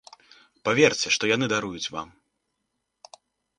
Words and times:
Паверце, 0.67 1.07
што 1.17 1.23
яны 1.35 1.45
даруюць 1.53 1.91
вам. 1.99 2.09